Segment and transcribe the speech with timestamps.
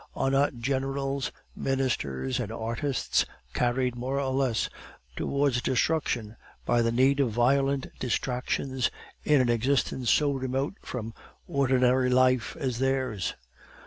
[0.15, 4.67] Are not generals, ministers, and artists carried, more or less,
[5.15, 8.89] towards destruction by the need of violent distractions
[9.23, 11.13] in an existence so remote from
[11.47, 13.35] ordinary life as theirs?